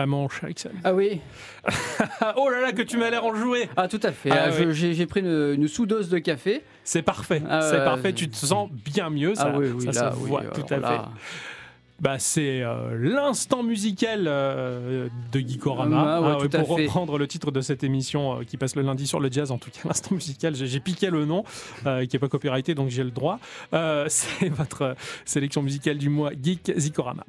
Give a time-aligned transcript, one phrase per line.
[0.00, 0.70] Ah mon Ixon.
[0.84, 1.20] Ah oui.
[2.36, 3.68] oh là là, que tu m'as l'air enjoué.
[3.76, 4.30] Ah tout à fait.
[4.30, 4.72] Ah, Ah, oui.
[4.72, 6.62] J'ai pris une, une sous-dose de café.
[6.84, 7.42] C'est parfait.
[7.50, 8.12] Ah, c'est ouais, parfait.
[8.12, 9.34] Tu te sens bien mieux.
[9.34, 11.00] Ça, ah oui, oui, ça là, se voit alors tout à fait.
[12.00, 16.20] Bah, c'est euh, l'instant musical euh, de Geekorama.
[16.20, 16.84] Ouais, à pour fait.
[16.84, 19.58] reprendre le titre de cette émission euh, qui passe le lundi sur le jazz, en
[19.58, 21.42] tout cas, l'instant musical, j'ai piqué le nom,
[21.86, 23.40] euh, qui n'est pas copyrighté, donc j'ai le droit.
[23.74, 24.94] Euh, c'est votre euh,
[25.24, 27.24] sélection musicale du mois Geek Zikorama.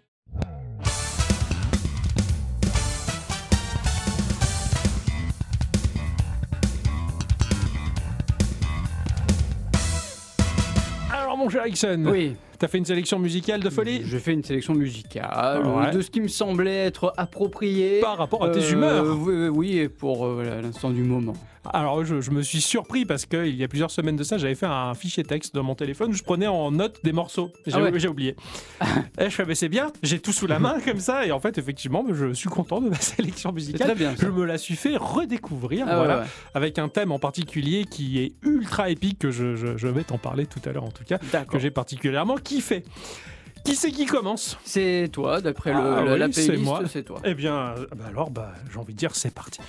[11.39, 14.01] Mon cher Ixon, Oui, t'as fait une sélection musicale de folie?
[14.03, 15.91] Je fais une sélection musicale Ouais.
[15.91, 17.99] de ce qui me semblait être approprié.
[18.01, 19.05] par rapport à tes Euh, humeurs.
[19.19, 21.33] Oui, oui, oui, et pour euh, l'instant du moment.
[21.71, 24.55] Alors je, je me suis surpris parce qu'il y a plusieurs semaines de ça, j'avais
[24.55, 27.51] fait un fichier texte dans mon téléphone où je prenais en note des morceaux.
[27.67, 27.99] J'ai Ah ouais.
[27.99, 28.35] j'ai oublié.
[29.19, 31.25] et je fais, mais c'est bien, j'ai tout sous la main comme ça.
[31.25, 33.87] Et en fait, effectivement, je suis content de ma sélection musicale.
[33.87, 34.15] très bien.
[34.19, 36.27] Je me la suis fait redécouvrir, Ah, voilà, ouais, ouais.
[36.55, 40.17] avec un thème en particulier qui est ultra épique, que je, je- je vais t'en
[40.17, 42.83] parler tout à l'heure en tout cas, que j'ai particulièrement kiffé.
[43.65, 44.57] Qui c'est qui commence?
[44.63, 46.81] C'est toi, d'après le- Ah oui, la c'est playlist, moi.
[46.87, 47.19] c'est toi.
[47.25, 49.59] Eh bien, euh, bah alors, bah, j'ai envie de dire, c'est parti.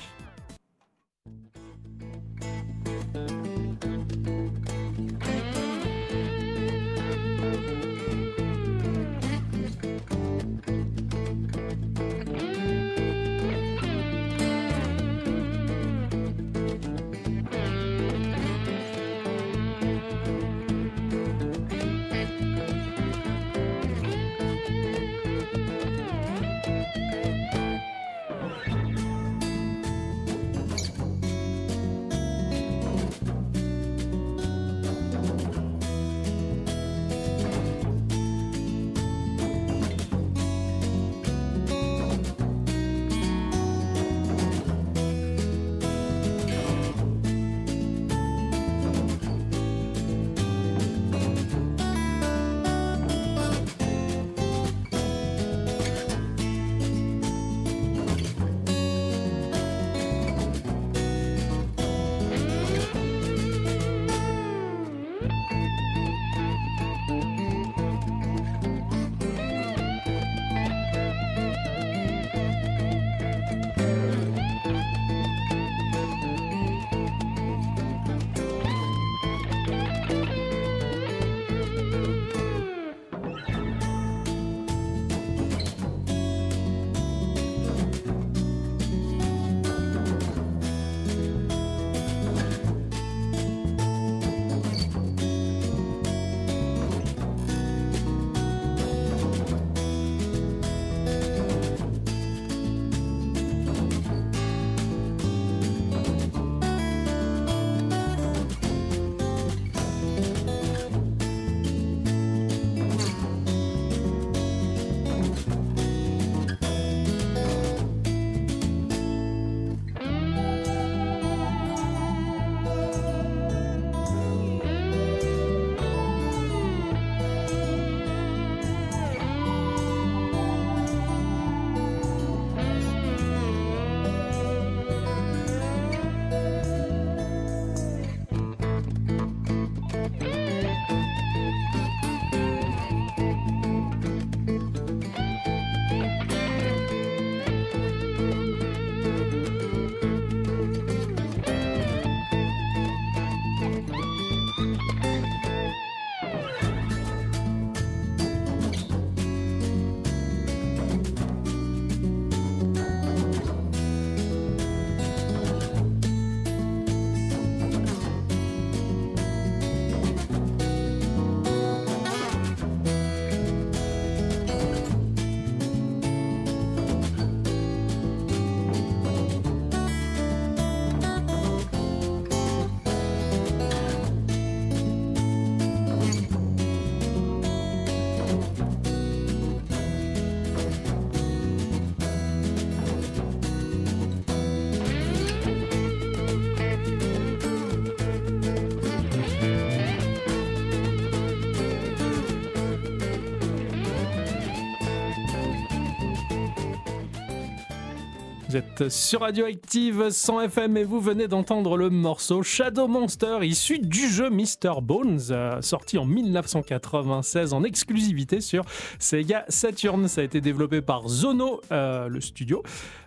[208.88, 214.31] Sur Radioactive 100 FM et vous venez d'entendre le morceau Shadow Monster issu du jeu
[214.31, 214.81] Mr.
[214.81, 218.65] Bones, euh, sorti en 1996 en exclusivité sur
[218.99, 220.09] Sega Saturn.
[220.09, 222.62] Ça a été développé par Zono, euh, le studio.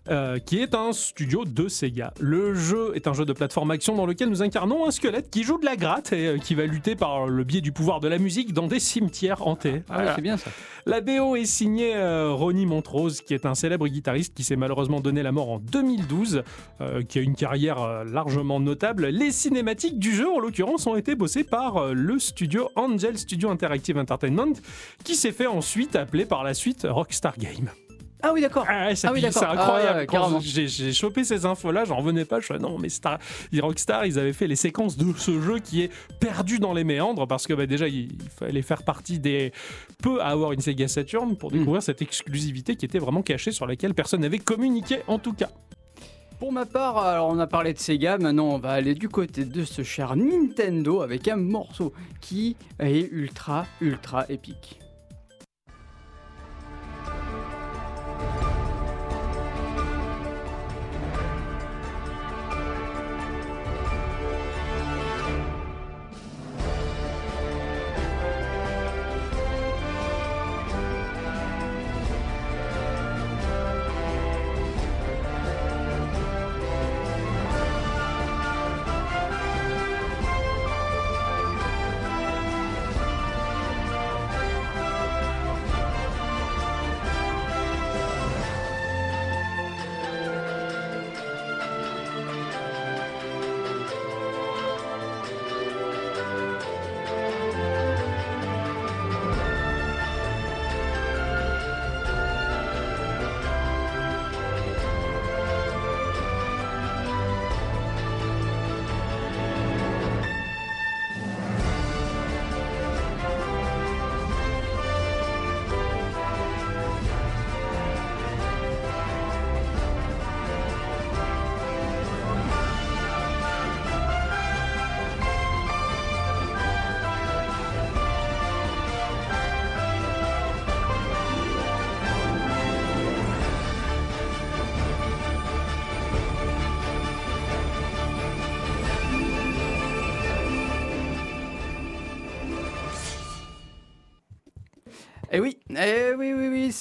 [0.09, 2.13] Euh, qui est un studio de Sega.
[2.19, 5.43] Le jeu est un jeu de plateforme action dans lequel nous incarnons un squelette qui
[5.43, 8.09] joue de la gratte et euh, qui va lutter par le biais du pouvoir de
[8.09, 9.81] la musique dans des cimetières hantés.
[9.89, 10.51] Ah, c'est bien ça.
[10.85, 14.99] La BO est signée euh, Ronnie Montrose, qui est un célèbre guitariste qui s'est malheureusement
[14.99, 16.43] donné la mort en 2012,
[16.81, 19.05] euh, qui a une carrière largement notable.
[19.05, 23.97] Les cinématiques du jeu, en l'occurrence, ont été bossées par le studio Angel Studio Interactive
[23.97, 24.53] Entertainment,
[25.05, 27.69] qui s'est fait ensuite appeler par la suite Rockstar Game.
[28.25, 28.65] Ah oui, d'accord.
[28.69, 30.07] Ah, ça Ah oui, c'est incroyable.
[30.13, 32.39] Ah j'ai chopé ces infos-là, j'en revenais pas.
[32.39, 33.19] Je suis non, mais Star,
[33.51, 35.91] les Rockstar, ils avaient fait les séquences de ce jeu qui est
[36.21, 39.51] perdu dans les méandres parce que bah, déjà, il, il fallait faire partie des
[40.01, 43.67] peu à avoir une Sega Saturn pour découvrir cette exclusivité qui était vraiment cachée sur
[43.67, 45.49] laquelle personne n'avait communiqué en tout cas.
[46.39, 49.45] Pour ma part, alors on a parlé de Sega, maintenant on va aller du côté
[49.45, 54.79] de ce cher Nintendo avec un morceau qui est ultra, ultra épique.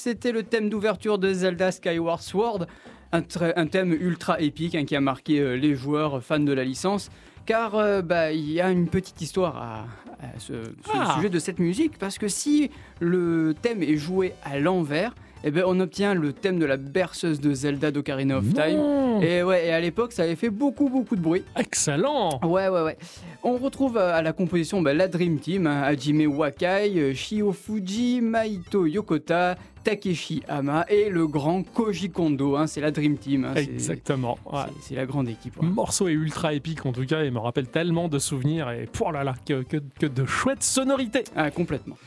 [0.03, 2.65] C'était le thème d'ouverture de Zelda Skyward Sword,
[3.13, 7.09] un, thème ultra épique hein, qui a marqué euh, les joueurs fans de la licence,
[7.45, 9.85] car euh, bah, il y a une petite histoire à,
[10.21, 11.13] à ce, ce Ah.
[11.15, 12.69] sujet de cette musique, parce que si
[12.99, 15.15] le thème est joué à l'envers,
[15.45, 18.77] eh ben, on obtient le thème de la berceuse de Zelda d'Ocarina of Time.
[18.77, 19.21] Non.
[19.21, 21.43] Et ouais, et à l'époque, ça avait fait beaucoup, beaucoup de bruit.
[21.57, 22.97] Excellent Ouais, ouais, ouais.
[23.45, 27.51] On retrouve euh, à la composition bah, la Dream Team, hein, Hajime Wakai, euh, Shio
[27.51, 32.55] Fuji, Maito Yokota, Takeshi Hama et le grand Koji Kondo.
[32.55, 33.43] hein, c'est la Dream Team.
[33.43, 34.37] hein, c'est- Exactement.
[34.45, 34.59] ouais.
[34.79, 35.55] c'est- C'est la grande équipe.
[35.57, 35.73] Le ouais.
[35.73, 39.11] morceau est ultra épique en tout cas et me rappelle tellement de souvenirs et pour
[39.11, 41.25] là là que, que- que de chouettes sonorités.
[41.35, 41.97] Ah, complètement.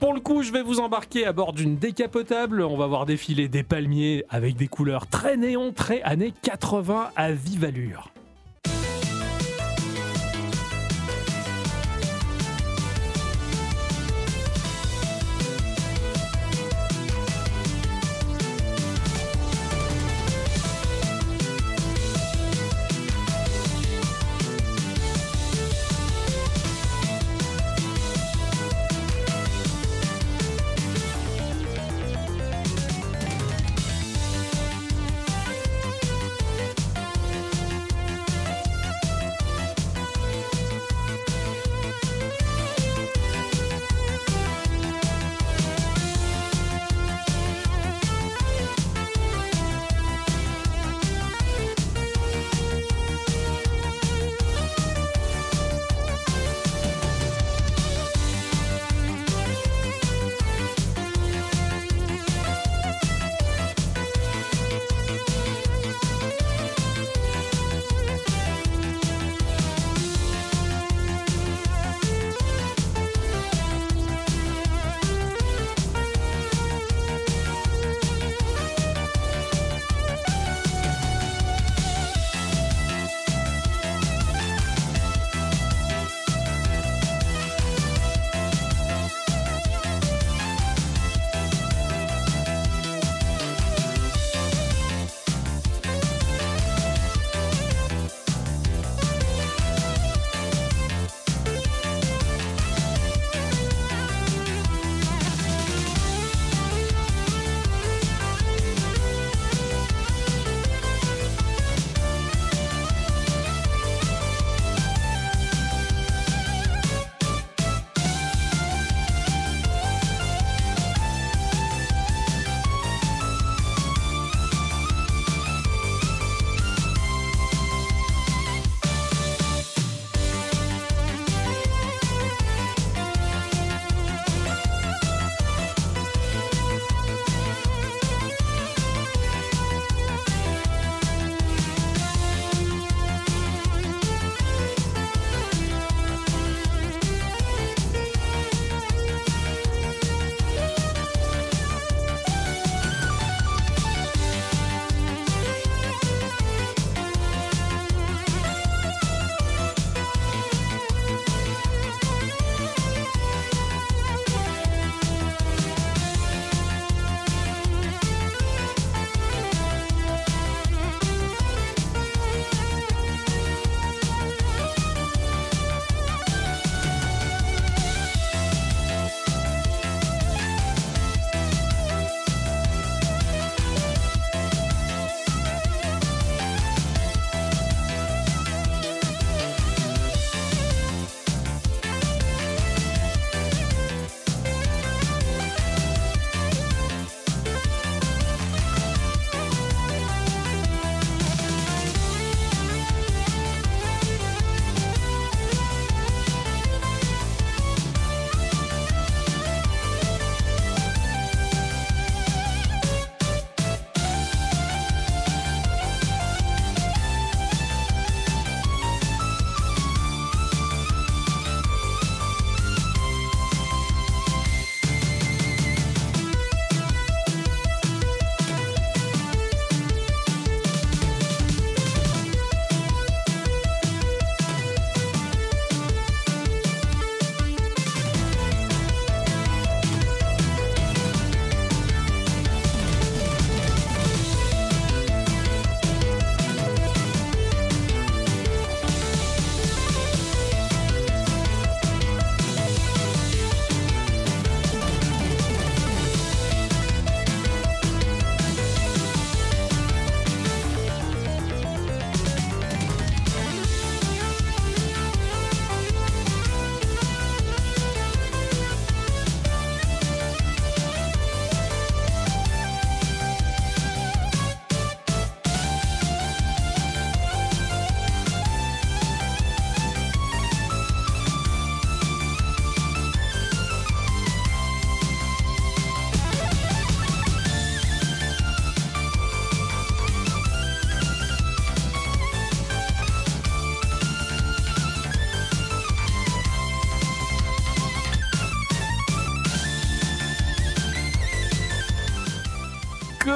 [0.00, 2.62] Pour le coup, je vais vous embarquer à bord d'une décapotable.
[2.62, 7.30] On va voir défiler des palmiers avec des couleurs très néon, très années 80 à
[7.32, 8.10] vive allure.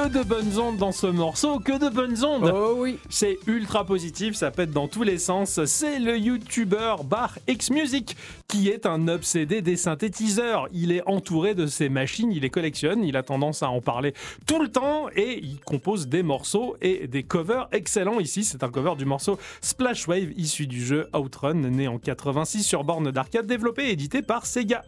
[0.09, 2.51] Que de bonnes ondes dans ce morceau, que de bonnes ondes.
[2.53, 2.97] Oh oui.
[3.09, 5.63] C'est ultra positif, ça pète dans tous les sens.
[5.65, 8.15] C'est le youtubeur Bar X Music
[8.47, 10.67] qui est un obsédé des synthétiseurs.
[10.71, 14.13] Il est entouré de ces machines, il les collectionne, il a tendance à en parler
[14.45, 18.19] tout le temps et il compose des morceaux et des covers excellents.
[18.19, 22.63] Ici, c'est un cover du morceau Splash Wave issu du jeu Outrun, né en 86
[22.63, 24.83] sur borne d'arcade, développé et édité par Sega.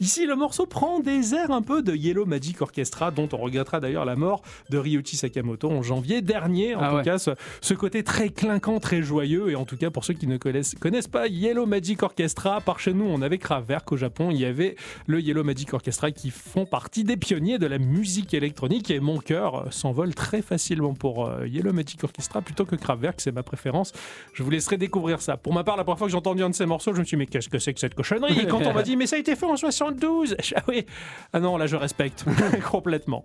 [0.00, 3.80] Ici, le morceau prend des airs un peu de Yellow Magic Orchestra, dont on regrettera
[3.80, 6.76] d'ailleurs la mort de Ryuichi Sakamoto en janvier dernier.
[6.76, 7.02] En Ah tout ouais.
[7.02, 9.50] cas, ce, ce côté très clinquant, très joyeux.
[9.50, 12.78] Et en tout cas, pour ceux qui ne connaissent, connaissent pas Yellow Magic Orchestra, par
[12.78, 14.28] chez nous, on avait Kraftwerk au Japon.
[14.30, 14.76] Il y avait
[15.06, 18.90] le Yellow Magic Orchestra qui font partie des pionniers de la musique électronique.
[18.90, 23.20] Et mon cœur euh, s'envole très facilement pour euh, Yellow Magic Orchestra plutôt que Kraftwerk.
[23.20, 23.92] C'est ma préférence.
[24.34, 25.36] Je vous laisserai découvrir ça.
[25.36, 27.04] Pour ma part, la première fois que j'ai entendu un de ces morceaux, je me
[27.04, 28.38] suis dit, mais qu'est-ce que c'est que cette cochonnerie?
[28.40, 30.84] Et quand on m'a dit, mais ça a été fait en 72 je- Ah oui,
[31.32, 32.24] ah non, là je respecte
[32.70, 33.24] complètement.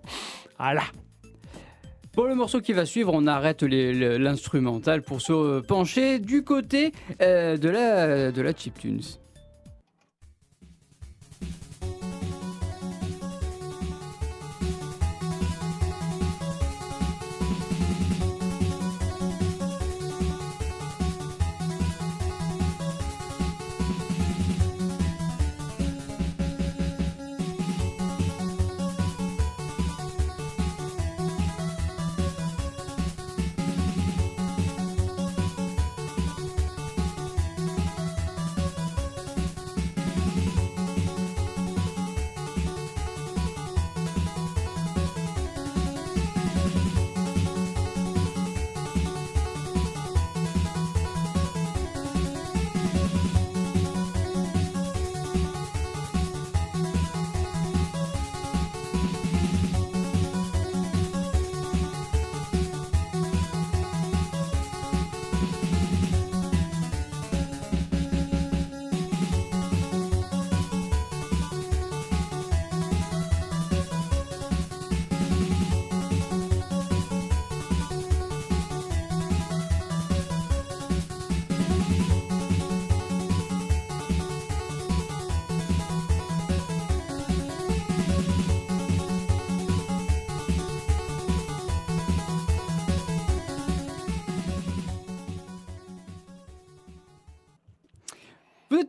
[0.58, 0.82] Voilà.
[2.12, 7.56] Pour le morceau qui va suivre, on arrête l'instrumental pour se pencher du côté euh,
[7.56, 9.00] de la, de la chiptunes.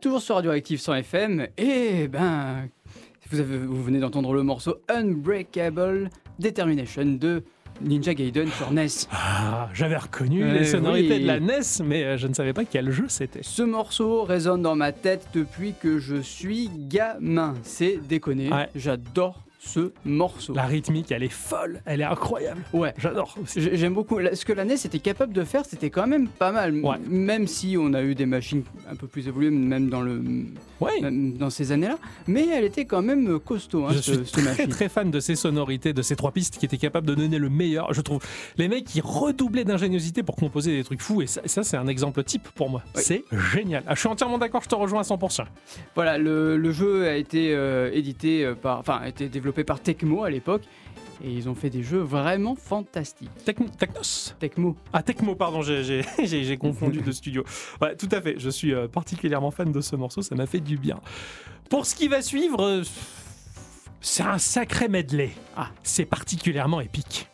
[0.06, 2.68] Toujours sur Radioactive 100 FM et ben
[3.28, 7.42] vous, avez- vous venez d'entendre le morceau Unbreakable Determination de
[7.80, 8.86] Ninja Gaiden sur NES.
[9.10, 11.22] Ah, j'avais reconnu Eh les sonorités oui.
[11.22, 13.40] de la NES, mais euh, je ne savais pas quel jeu c'était.
[13.42, 17.54] Ce morceau résonne dans ma tête depuis que je suis gamin.
[17.64, 18.48] C'est déconné.
[18.52, 18.68] Ouais.
[18.76, 20.54] J'adore ce morceau.
[20.54, 22.62] La rythmique, elle est folle, elle est incroyable.
[22.72, 22.94] Ouais.
[22.98, 24.18] J'adore J'aime beaucoup.
[24.32, 26.74] Ce que la NES était capable de faire, c'était quand même pas mal.
[26.84, 26.98] Ouais.
[27.08, 30.22] Même si on a eu des machines un peu plus évoluées, même dans, le,
[30.80, 31.00] Ouais.
[31.00, 31.98] dans ces années-là.
[32.26, 34.68] Mais elle était quand même costaud, hein, je ce- suis très machine.
[34.68, 37.48] très fan de ces sonorités, de ces trois pistes qui étaient capables de donner le
[37.48, 37.92] meilleur.
[37.94, 38.20] Je trouve
[38.58, 41.86] les mecs qui redoublaient d'ingéniosité pour composer des trucs fous et ça, ça, c'est un
[41.88, 42.82] exemple type pour moi.
[42.94, 43.02] Oui.
[43.04, 43.82] C'est génial.
[43.86, 45.44] Ah, je suis entièrement d'accord, je te rejoins à 100%.
[45.94, 49.80] Voilà, le, le jeu a été euh, édité euh, par, enfin, a été développé par
[49.80, 50.62] Tecmo à l'époque,
[51.24, 53.30] et ils ont fait des jeux vraiment fantastiques.
[53.46, 54.76] Techn- Technos Tecmo.
[54.92, 57.44] Ah, Tecmo, pardon, j'ai confondu de studio.
[57.80, 60.60] Ouais, tout à fait, je suis euh, particulièrement fan de ce morceau, ça m'a fait
[60.60, 61.00] du bien.
[61.70, 62.82] Pour ce qui va suivre, euh,
[64.00, 65.30] c'est un sacré medley.
[65.56, 67.28] Ah, c'est particulièrement épique.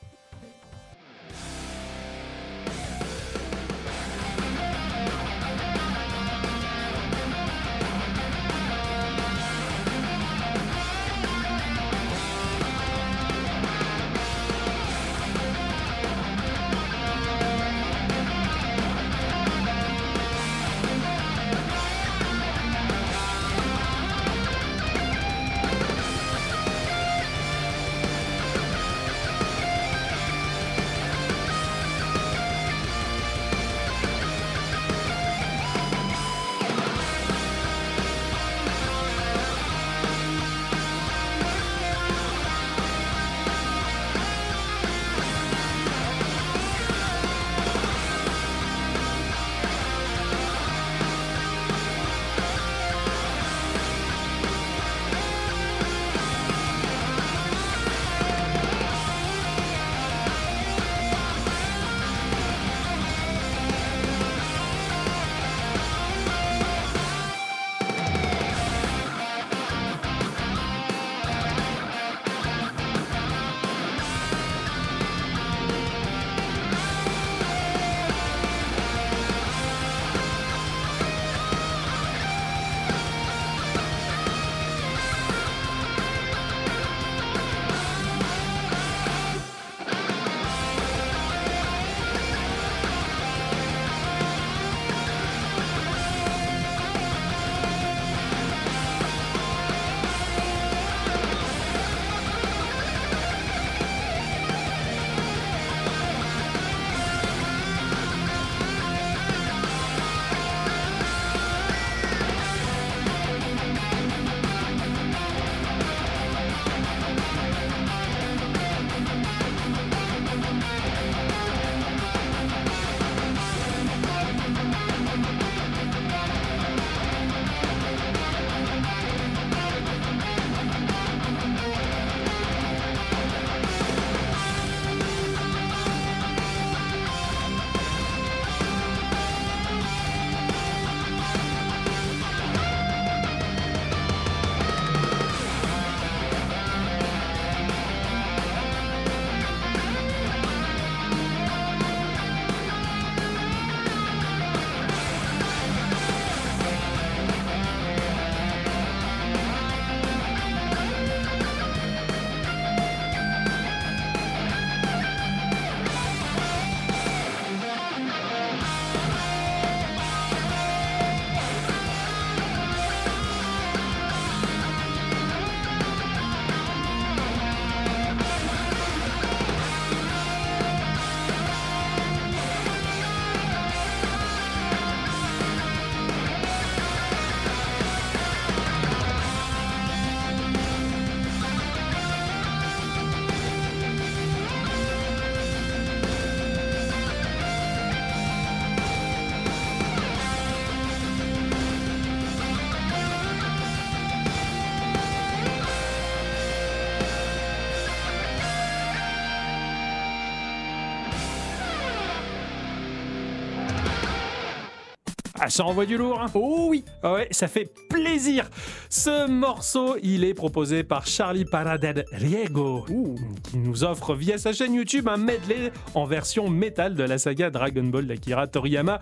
[215.44, 216.20] Ah, ça envoie du lourd.
[216.22, 216.30] Hein?
[216.34, 218.48] Oh oui Ah ouais, ça fait plaisir.
[218.88, 223.16] Ce morceau, il est proposé par Charlie Paradel Riego, Ouh.
[223.50, 227.50] qui nous offre via sa chaîne YouTube un medley en version métal de la saga
[227.50, 229.00] Dragon Ball d'Akira Toriyama.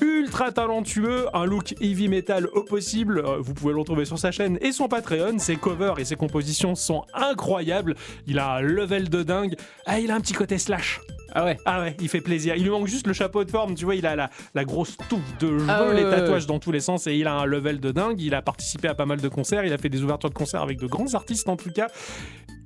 [0.00, 3.18] Ultra talentueux, un look heavy metal au possible.
[3.22, 5.38] Euh, Vous pouvez le retrouver sur sa chaîne et son Patreon.
[5.38, 7.96] Ses covers et ses compositions sont incroyables.
[8.26, 9.56] Il a un level de dingue.
[9.84, 11.00] Ah, il a un petit côté slash.
[11.34, 12.54] Ah ouais Ah ouais, il fait plaisir.
[12.56, 14.96] Il lui manque juste le chapeau de forme, tu vois, il a la, la grosse
[15.08, 17.34] touffe de cheveux, Ah ouais, les ouais, tatouages dans tous les sens et il a
[17.34, 18.20] un level de dingue.
[18.20, 20.62] Il a participé à pas mal de concerts, il a fait des ouvertures de concerts
[20.62, 21.88] avec de grands artistes en tout cas.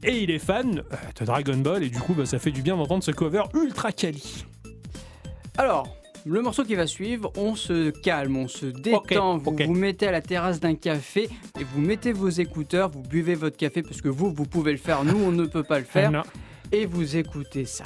[0.03, 2.63] Et il est fan euh, de Dragon Ball et du coup, bah, ça fait du
[2.63, 4.45] bien d'entendre ce cover ultra quali.
[5.59, 5.89] Alors,
[6.27, 9.39] le morceau qui va suivre, on se calme, on se détend.
[9.39, 13.35] Vous vous mettez à la terrasse d'un café et vous mettez vos écouteurs, vous buvez
[13.37, 15.85] votre café parce que vous, vous pouvez le faire, nous, on ne peut pas le
[15.85, 16.11] faire.
[16.11, 16.23] Non.
[16.73, 17.85] Et vous écoutez ça.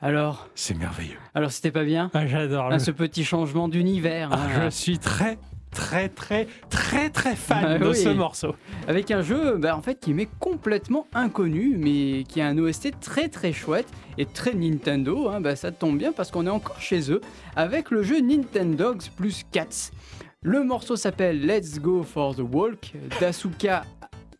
[0.00, 1.16] Alors, C'est merveilleux.
[1.34, 2.10] alors c'était pas bien?
[2.14, 2.66] Ah, J'adore.
[2.70, 4.28] Ah, le- Ce petit changement d'univers.
[4.32, 4.60] Ah, hein.
[4.66, 5.38] je suis très,
[5.72, 7.96] très, très, très, très fan Ah, de oui.
[7.96, 8.54] ce morceau.
[8.86, 13.00] Avec un jeu bah, en fait qui m'est complètement inconnu, mais qui a un OST
[13.00, 15.28] très très chouette et très Nintendo.
[15.30, 15.40] hein.
[15.40, 17.20] Bah, ça tombe bien parce qu'on est encore chez eux
[17.56, 19.90] avec le jeu Nintendogs plus Cats.
[20.42, 23.82] Le morceau s'appelle Let's Go for the Walk d'Asuka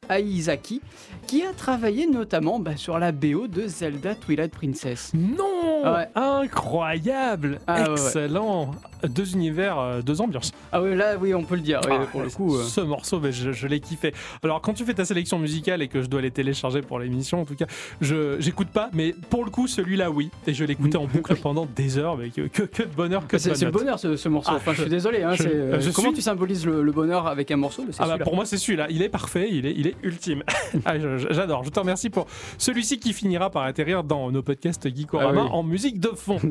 [0.08, 0.80] Aizaki,
[1.26, 5.12] qui a travaillé notamment bah, sur la BO de Zelda Twilight Princess.
[5.14, 6.08] Non Ouais.
[6.14, 7.90] Incroyable Ah, ouais.
[7.92, 8.70] Excellent
[9.08, 10.52] Deux univers, euh, deux ambiances.
[10.72, 11.80] Ah oui, là oui, on peut le dire.
[11.88, 12.56] oui, Ah, pour le coup.
[12.56, 12.62] euh.
[12.64, 14.12] Ce morceau, mais je, je l'ai kiffé.
[14.42, 17.40] Alors, quand tu fais ta sélection musicale et que je dois les télécharger pour l'émission,
[17.42, 17.66] en tout cas,
[18.00, 20.30] je j'écoute pas, mais pour le coup, celui-là, oui.
[20.46, 23.38] Et je l'écoutais en boucle pendant des heures, mais que, que, que de bonheur, que
[23.38, 24.50] C'est c'est le bonheur ce, ce morceau.
[24.52, 25.22] Ah, enfin, je, je- suis désolé.
[25.22, 28.18] hein, je- euh, comment suis- tu symbolises le, le bonheur avec un morceau Ah bah
[28.18, 30.42] pour moi c'est celui-là, il est parfait, il est, il est ultime.
[30.84, 30.94] Ah,
[31.30, 32.26] J'adore, je te remercie pour
[32.58, 35.47] celui-ci qui finira par atterrir dans nos podcasts Geekorama Ah oui.
[35.52, 36.40] En musique de fond.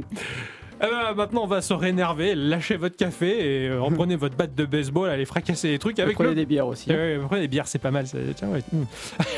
[0.80, 4.54] Eh ben, maintenant on va se rénerver, lâchez votre café et euh, reprenez votre batte
[4.54, 6.36] de baseball, allez fracasser les trucs avec Prenez le...
[6.36, 6.92] des bières aussi.
[6.92, 8.06] ouais, prenez des bières, c'est pas mal.
[8.06, 8.62] ça- Tiens, ouais.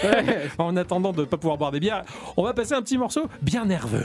[0.03, 0.49] Ouais.
[0.57, 2.03] En attendant de pas pouvoir boire des bières,
[2.35, 4.03] on va passer un petit morceau bien nerveux.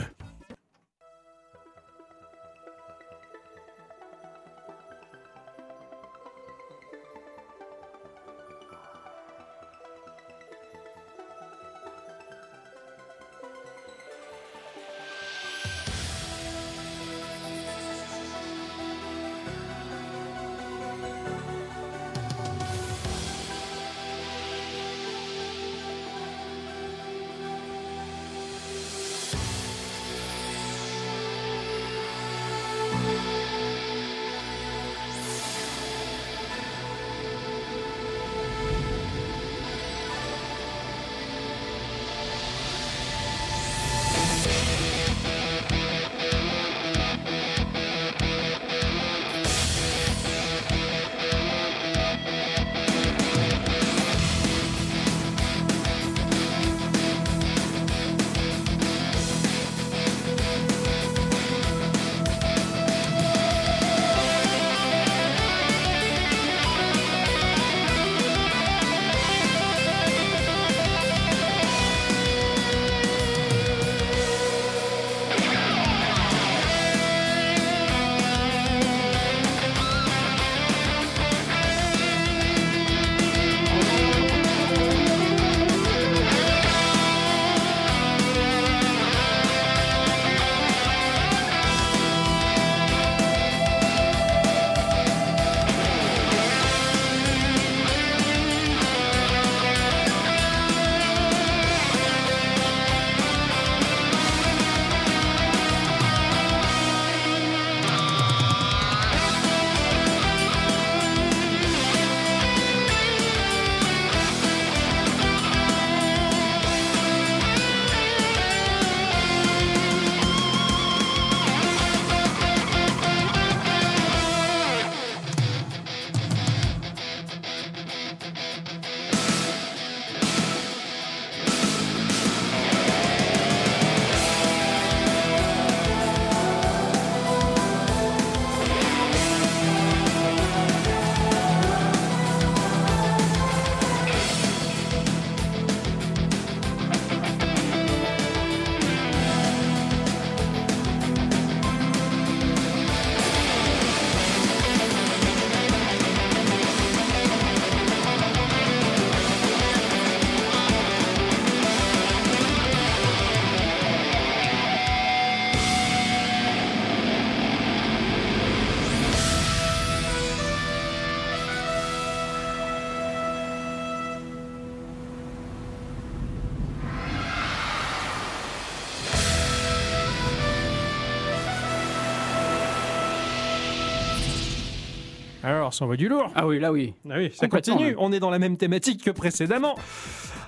[185.75, 186.31] Ça envoie du lourd.
[186.35, 186.93] Ah oui, là oui.
[187.09, 187.95] Ah oui, ça continue.
[187.97, 189.75] On est dans la même thématique que précédemment.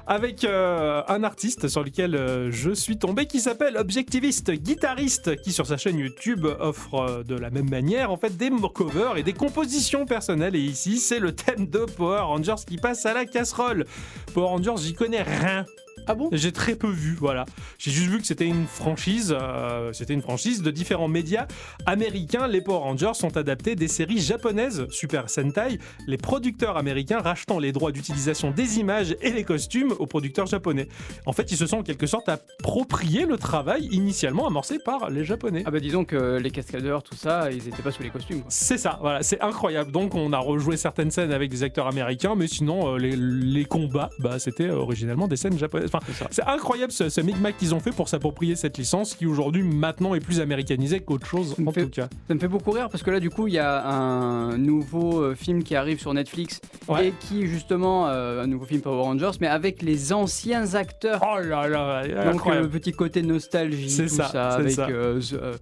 [0.10, 5.52] Avec euh, un artiste sur lequel euh, je suis tombé qui s'appelle Objectiviste Guitariste, qui
[5.52, 9.24] sur sa chaîne YouTube offre euh, de la même manière en fait des covers et
[9.24, 10.56] des compositions personnelles.
[10.56, 13.86] Et ici, c'est le thème de Power Rangers qui passe à la casserole.
[14.34, 15.66] Power Rangers, j'y connais rien.
[16.08, 16.30] Ah bon?
[16.32, 17.46] J'ai très peu vu, voilà.
[17.78, 21.48] J'ai juste vu que c'était une franchise, euh, c'était une franchise de différents médias
[21.86, 22.48] américains.
[22.48, 27.74] Les Power Rangers sont adaptés des séries japonaises, Super Sentai, les producteurs américains rachetant les
[27.74, 30.88] droits d'utilisation des images et les costumes aux producteurs japonais.
[31.26, 35.26] En fait, ils se sont en quelque sorte approprié le travail initialement amorcé par les
[35.26, 35.64] japonais.
[35.66, 38.44] Ah bah disons que les cascadeurs, tout ça, ils étaient pas sous les costumes.
[38.48, 39.92] C'est ça, voilà, c'est incroyable.
[39.92, 43.66] Donc on a rejoué certaines scènes avec des acteurs américains, mais sinon euh, les, les
[43.66, 45.90] combats, bah, c'était originellement des scènes japonaises.
[46.10, 49.64] Enfin, C'est incroyable ce, ce micmac qu'ils ont fait pour s'approprier cette licence qui aujourd'hui
[49.64, 52.08] maintenant est plus américanisée qu'autre chose en fait- tout cas.
[52.28, 55.22] Ça me fait beaucoup rire parce que là, du coup, il y a un nouveau
[55.22, 57.08] euh, film qui arrive sur Netflix Ouais.
[57.10, 61.22] et qui, justement, euh, un nouveau film Power Rangers, mais avec les anciens acteurs.
[61.24, 62.66] Oh là là, Donc, euh, incroyable.
[62.68, 64.96] le petit côté nostalgie, C'est tout ça, ça, c'est avec.
[64.96, 65.56] euh, euh,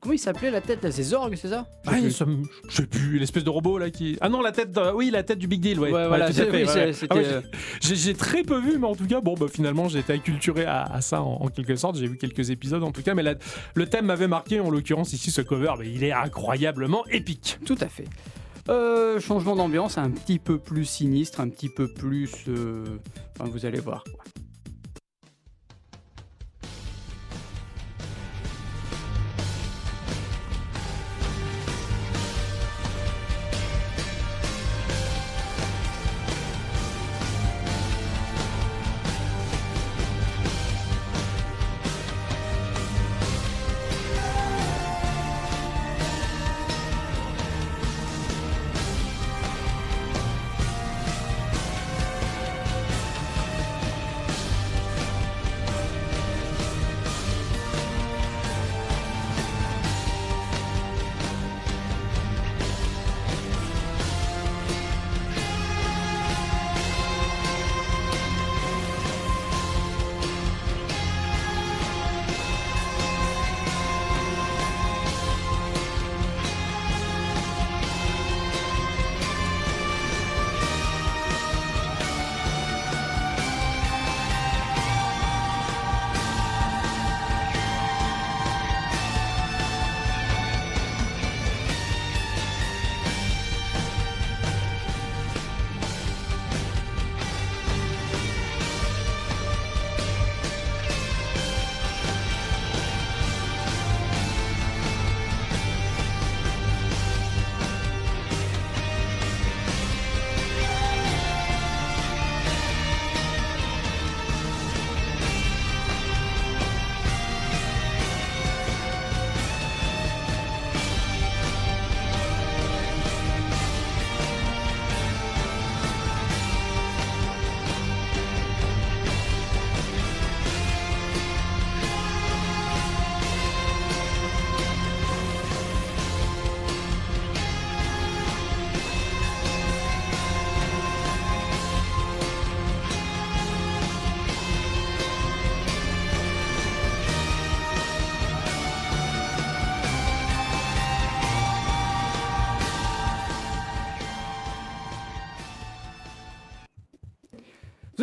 [0.00, 0.82] comment il s'appelait la tête?
[0.82, 1.66] Là C'est Zorg, c'est ça?
[1.84, 2.10] Je sais Ah, plus.
[2.10, 2.26] ça
[2.68, 4.16] je sais plus, l'espèce de robot là qui.
[4.20, 5.90] Ah non, la tête, oui, la tête du Big Deal, ouais.
[5.92, 6.92] Ouais, voilà, tout à c'est- fait, oui, ouais, c'est- ouais.
[6.92, 7.14] c'était.
[7.14, 7.40] Ah ouais, euh,
[7.80, 10.64] J'ai j'ai très peu vu, mais en tout cas, bon, bah, finalement, j'ai été acculturé
[10.64, 11.96] à, à ça en, en quelque sorte.
[11.96, 13.34] J'ai vu quelques épisodes en tout cas, mais la-
[13.74, 14.60] le thème m'avait marqué.
[14.60, 17.58] En l'occurrence, ici, ce cover, mais il est incroyablement épique.
[17.64, 18.04] Tout à fait.
[18.68, 22.30] Euh, changement d'ambiance un petit peu plus sinistre, un petit peu plus.
[22.48, 22.84] euh,
[23.38, 24.04] enfin, vous allez voir.
[24.04, 24.24] quoi.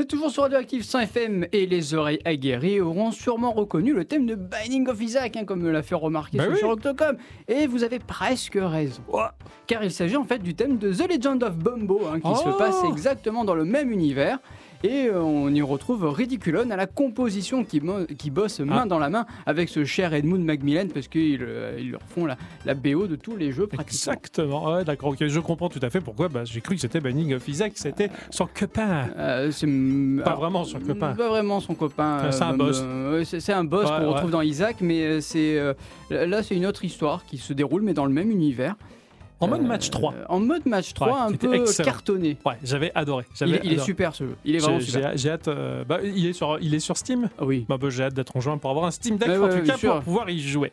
[0.05, 4.27] Êtes toujours sur Radioactive 100 FM et les oreilles aguerries auront sûrement reconnu le thème
[4.27, 6.59] de Binding of Isaac, hein, comme me l'a fait remarquer Bah sur oui.
[6.59, 7.17] Sherlock Octocom.
[7.47, 9.01] Et vous avez presque raison.
[9.65, 12.43] Car il s'agit en fait du thème de The Legend of Bumbo, hein, qui se
[12.47, 14.37] Oh passe exactement dans le même univers.
[14.83, 17.81] Et euh, on y retrouve Ridiculon à la composition qui,
[18.17, 18.85] qui bosse main Ah.
[18.85, 22.37] dans la main avec ce cher Edmund Macmillan parce qu'ils euh, ils leur font la,
[22.65, 24.13] la BO de tous les jeux pratiquement.
[24.13, 26.27] Exactement, ouais, d'accord, je comprends tout à fait pourquoi.
[26.29, 29.07] Bah, J'ai cru que c'était Banning of Isaac, c'était son copain.
[29.17, 29.67] Euh, c'est
[30.23, 31.13] Pas alors, vraiment son copain.
[31.13, 32.31] Pas vraiment son copain.
[32.31, 33.35] C'est un euh, boss.
[33.39, 34.05] c'est un boss qu'on ouais.
[34.05, 35.59] retrouve dans Isaac, mais c'est
[36.09, 38.75] là c'est une autre histoire qui se déroule mais dans le même univers.
[39.41, 40.13] En mode Euh, match 3.
[40.29, 41.85] En mode match 3, Ouais, un peu excellent.
[41.85, 42.37] cartonné.
[42.45, 43.25] Ouais, j'avais adoré.
[43.41, 43.85] Il, est- il est adoré.
[43.85, 44.35] super ce jeu.
[44.45, 45.17] Il est vraiment super.
[45.17, 45.47] J'ai hâte.
[45.49, 47.65] euh, bah, il, est sur, il est sur Steam Ah oui.
[47.67, 49.65] bah, bah, J'ai hâte d'être en juin pour avoir un Steam Deck Ouais, en tout
[49.65, 49.93] cas sûr.
[49.95, 50.71] pour pouvoir y jouer.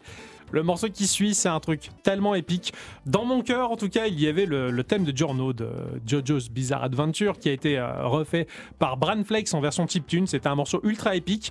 [0.53, 2.75] Le morceau qui suit, c'est un truc tellement épique.
[3.07, 5.67] Dans mon cœur, en tout cas, il y avait le, le thème de Giorno de
[6.07, 8.47] JoJo's Bizarre Adventure qui a été euh, refait
[8.79, 10.27] par Bran Flex en version chiptune.
[10.27, 11.51] C'était un morceau ultra épique.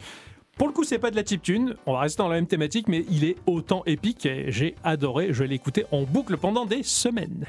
[0.58, 1.76] Pour le coup, c'est pas de la chiptune.
[1.86, 5.34] On va rester dans la même thématique, mais il est autant épique et j'ai adoré.
[5.34, 7.46] Je l'ai écouté en boucle pendant des semaines.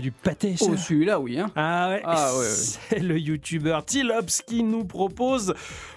[0.00, 1.38] Du pâté, Oh, celui-là, oui.
[1.38, 1.50] Hein.
[1.56, 2.44] Ah ouais, Ah ouais, ouais.
[2.48, 5.54] c'est le youtubeur Tilops qui nous propose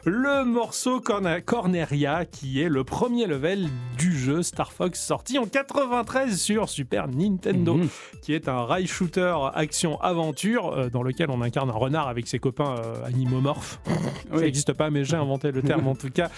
[0.10, 6.36] le morceau Corneria qui est le premier level du jeu Star Fox sorti en 93
[6.42, 7.88] sur Super Nintendo Mhm.
[8.24, 12.40] qui est un rail shooter action-aventure euh, dans lequel on incarne un renard avec ses
[12.40, 13.80] copains euh, animomorphes.
[13.86, 13.92] Ça
[14.38, 14.42] Oui.
[14.42, 16.30] n'existe pas, mais j'ai inventé le terme en tout cas.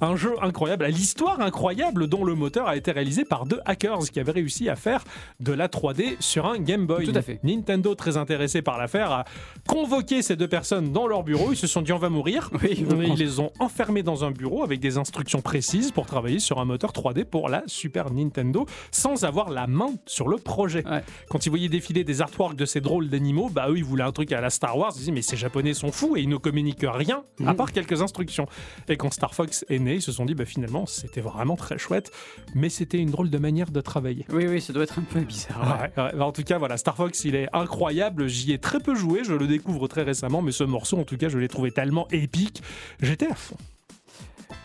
[0.00, 4.10] Un jeu incroyable, à l'histoire incroyable dont le moteur a été réalisé par deux hackers
[4.10, 5.04] qui avaient réussi à faire
[5.38, 7.06] de la 3D sur un Game Boy.
[7.06, 7.38] Tout à fait.
[7.44, 9.24] Nintendo, très intéressé par l'affaire, a
[9.68, 11.52] convoqué ces deux personnes dans leur bureau.
[11.52, 12.50] Ils se sont dit on va mourir.
[12.62, 12.84] Oui.
[13.20, 16.92] Les ont enfermés dans un bureau avec des instructions précises pour travailler sur un moteur
[16.92, 20.86] 3D pour la Super Nintendo sans avoir la main sur le projet.
[20.88, 21.02] Ouais.
[21.28, 24.12] Quand ils voyaient défiler des artworks de ces drôles d'animaux, bah eux ils voulaient un
[24.12, 24.92] truc à la Star Wars.
[24.96, 27.56] Ils disaient mais ces japonais sont fous et ils ne communiquent rien à Mhm.
[27.56, 28.46] part quelques instructions.
[28.88, 31.78] Et quand Star Fox est né, ils se sont dit bah finalement c'était vraiment très
[31.78, 32.10] chouette,
[32.54, 34.24] mais c'était une drôle de manière de travailler.
[34.32, 35.60] Oui, oui, ça doit être un peu bizarre.
[35.62, 36.02] ouais.
[36.02, 36.16] Ouais, ouais.
[36.16, 38.28] Bah, En tout cas, voilà, Star Fox, il est incroyable.
[38.28, 41.16] J'y ai très peu joué, je le découvre très récemment, mais ce morceau, en tout
[41.16, 42.62] cas, je l'ai trouvé tellement épique.
[43.02, 43.34] J'étais à.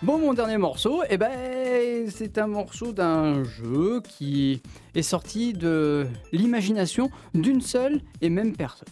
[0.02, 4.62] Bon, mon dernier morceau, eh ben, c'est un morceau d'un jeu qui
[4.94, 8.90] est sorti de l'imagination d'une seule et même personne.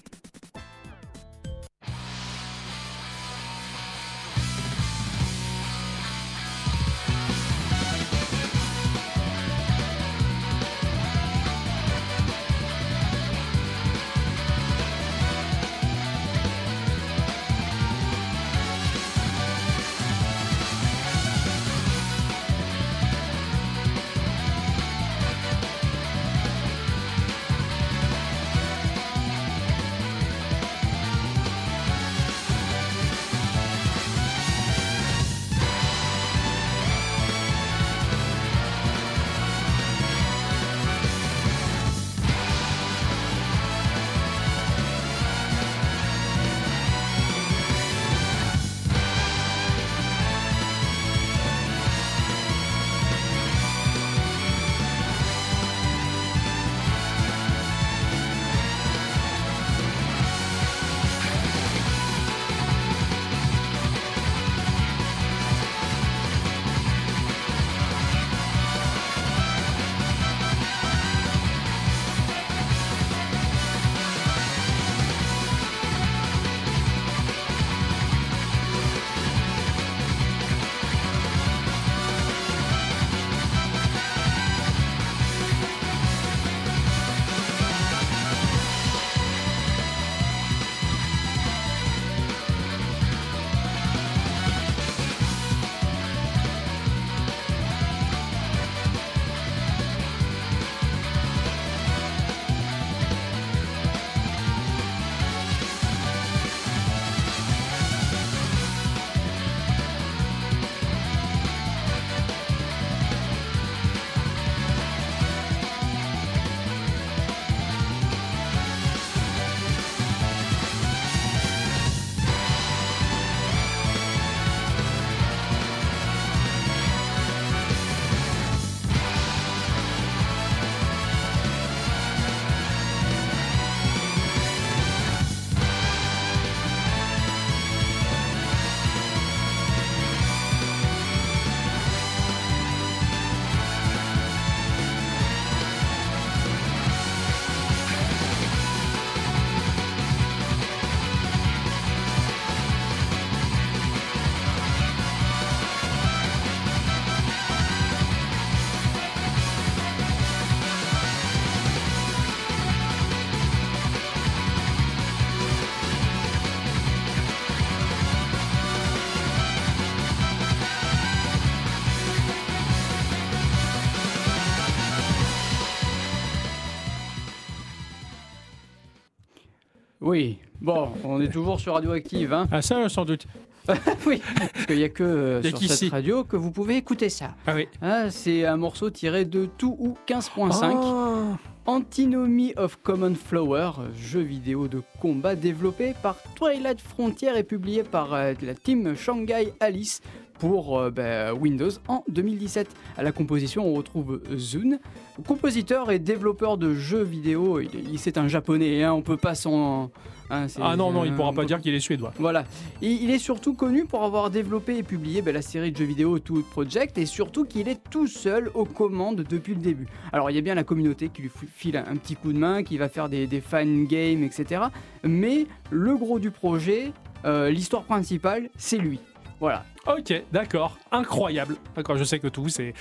[180.04, 183.26] Oui, bon, on est toujours sur Radioactive, hein Ah, ça, sans doute.
[184.06, 184.22] Oui,
[184.54, 187.36] parce qu'il n'y a que euh, sur cette radio que vous pouvez écouter ça.
[187.48, 187.70] Ah oui.
[187.82, 190.74] Hein, c'est un morceau tiré de Tout ou 15.5.
[190.74, 191.38] Ah.
[191.66, 198.14] Antinomy of Common Flower, jeu vidéo de combat développé par Twilight Frontier et publié par
[198.14, 200.02] euh, la team Shanghai Alice
[200.40, 202.68] pour euh, bah, Windows en 2017.
[202.98, 204.80] À la composition, on retrouve Zun,
[205.28, 207.60] compositeur et développeur de jeux vidéo.
[207.60, 209.92] Il, il- c'est un japonais, hein, on peut pas s'en
[210.30, 212.14] hein, Ah non, non, il pourra pas dire qu'il est suédois.
[212.20, 212.44] Voilà.
[212.82, 215.86] Et il est surtout connu pour avoir développé et publié ben, la série de jeux
[215.86, 219.88] vidéo Two Project et surtout qu'il est tout seul aux commandes depuis le début.
[220.12, 222.38] Alors il y a bien la communauté qui lui file un, un petit coup de
[222.38, 224.64] main, qui va faire des, des fan games, etc.
[225.04, 226.92] Mais le gros du projet,
[227.26, 229.00] euh, l'histoire principale, c'est lui.
[229.44, 229.66] Voilà.
[229.88, 231.58] Ok, d'accord, incroyable.
[231.76, 232.74] D'accord, je sais que tout, c'est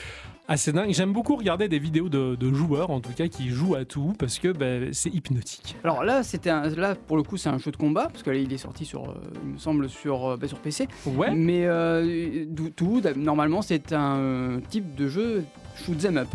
[0.47, 0.93] assez dingue.
[0.93, 4.13] J'aime beaucoup regarder des vidéos de, de joueurs, en tout cas, qui jouent à tout,
[4.17, 5.75] parce que ben, c'est hypnotique.
[5.83, 8.59] Alors là, c'était là pour le coup, c'est un jeu de combat parce qu'il est
[8.59, 10.87] sorti sur, euh, il me semble, sur, euh, ben, sur PC.
[11.05, 12.45] Ouais, Mais euh,
[12.77, 15.45] tout, normalement, c'est un type de jeu
[15.75, 16.29] shoot 'em up.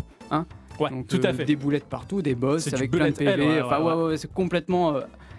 [0.78, 1.46] ouais, Donc, tout à fait.
[1.46, 3.46] Des boulettes partout, des boss avec plein de PV.
[3.46, 4.92] ouais, enfin, ouais, ouais, ouais, c'est complètement.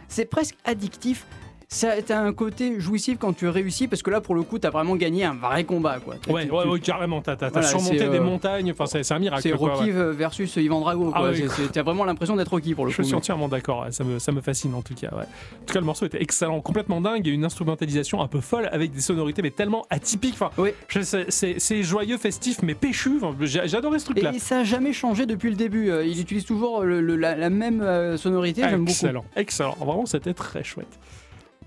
[0.08, 1.28] c'est presque addictif.
[1.72, 4.72] Ça a un côté jouissif quand tu réussis parce que là, pour le coup, t'as
[4.72, 6.00] vraiment gagné un vrai combat.
[6.04, 6.16] Quoi.
[6.28, 7.22] Ouais, Tu- ouais, tu- ouais, carrément.
[7.22, 9.44] T'as t'as- t'as Voilà, surmonté des euh, montagnes, enfin, c'est un miracle.
[9.44, 10.12] C'est Rocky ouais.
[10.14, 11.12] versus Ivan Drago.
[11.14, 13.04] Ah oui, T'as vraiment l'impression d'être Rocky pour le Je coup.
[13.04, 15.10] suis mais- entièrement d'accord, ça, me, ça me fascine en tout cas.
[15.12, 15.22] Ouais.
[15.62, 18.68] En tout cas, le morceau était excellent, complètement dingue et une instrumentalisation un peu folle
[18.72, 20.34] avec des sonorités mais tellement atypiques.
[20.34, 20.72] Enfin, Oui.
[20.88, 23.20] je sais, c'est joyeux, festif, mais péchu.
[23.22, 23.36] Enfin,
[23.78, 24.32] adoré ce truc-là.
[24.34, 25.92] Et ça a jamais changé depuis le début.
[25.92, 28.62] Euh, Il utilise toujours le- le- la, la même euh, sonorité.
[28.64, 28.90] J'aime beaucoup.
[28.90, 29.76] Excellent, excellent.
[29.80, 30.98] Vraiment, c'était très chouette.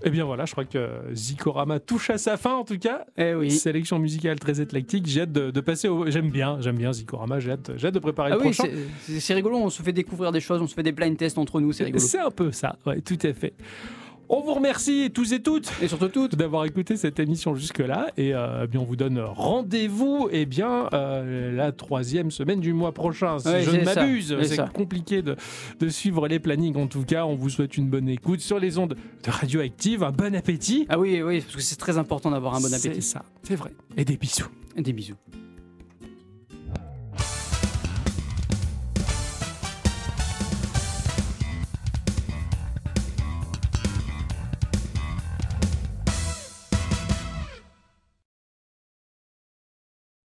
[0.05, 3.05] Et bien voilà, je crois que Zikorama touche à sa fin en tout cas.
[3.17, 3.49] Eh oui.
[3.51, 5.05] Sélection musicale très éclectique.
[5.07, 6.09] J'ai hâte de, de passer au.
[6.11, 7.39] J'aime bien, j'aime bien Zikorama.
[7.39, 8.69] J'ai hâte, j'ai hâte de préparer Ah le oui, prochain.
[9.19, 9.57] c'est rigolo.
[9.57, 10.61] On se fait découvrir des choses.
[10.61, 11.71] On se fait des blind tests entre nous.
[11.71, 12.03] C'est rigolo.
[12.03, 13.53] C'est un peu ça, ouais, tout à fait.
[14.35, 16.35] On vous remercie tous et toutes Et surtout toutes.
[16.35, 18.07] d'avoir écouté cette émission jusque-là.
[18.17, 22.73] Et euh, eh bien, on vous donne rendez-vous eh bien, euh, la troisième semaine du
[22.73, 24.35] mois prochain, si Ouais, je ne c'est m'abuse.
[24.41, 25.35] c'est C'est compliqué de,
[25.79, 26.75] de suivre les plannings.
[26.77, 30.01] En tout cas, on vous souhaite une bonne écoute sur les ondes de Radioactive.
[30.01, 30.87] Un bon appétit.
[30.89, 33.03] Ah oui, oui, parce que c'est très important d'avoir un bon C'est appétit.
[33.03, 33.69] ça, c'est vrai.
[33.97, 34.49] Et des bisous.
[34.75, 35.13] Des bisous.